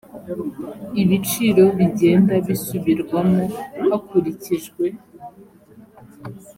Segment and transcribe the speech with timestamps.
[1.01, 3.43] ibiciro bigenda bisubirwamo
[3.87, 4.85] hakurikijwe